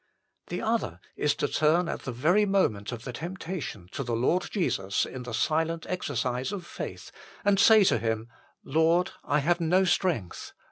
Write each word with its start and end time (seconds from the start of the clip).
The 0.47 0.63
other 0.63 0.99
is 1.15 1.35
to 1.35 1.47
turn 1.47 1.87
at 1.87 2.05
the 2.05 2.11
very 2.11 2.43
moment 2.43 2.91
of 2.91 3.03
the 3.03 3.13
temptation 3.13 3.87
to 3.91 4.03
the 4.03 4.15
Lord 4.15 4.49
Jesus 4.49 5.05
in 5.05 5.21
the 5.21 5.31
silent 5.31 5.85
exercise 5.87 6.51
of 6.51 6.65
faith 6.65 7.11
and 7.45 7.59
say 7.59 7.83
to 7.83 7.99
Him:" 7.99 8.27
Lord, 8.63 9.11
I 9.23 9.41
have 9.41 9.61
no 9.61 9.83
strength. 9.83 10.53